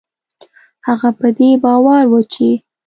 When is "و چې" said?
2.11-2.49